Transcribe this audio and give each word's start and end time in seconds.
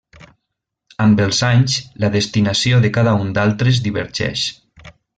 Amb 1.05 1.21
els 1.25 1.41
anys, 1.49 1.75
la 2.05 2.11
destinació 2.17 2.83
de 2.87 2.91
cada 2.99 3.15
un 3.27 3.31
d'altres 3.39 3.87
divergeix. 3.91 4.49